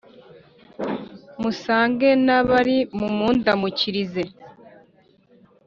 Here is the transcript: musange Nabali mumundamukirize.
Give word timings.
musange 1.41 2.07
Nabali 2.25 2.77
mumundamukirize. 2.97 4.23